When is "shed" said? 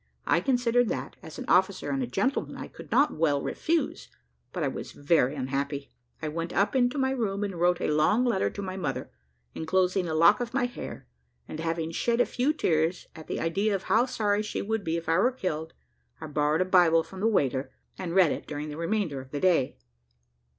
11.91-12.19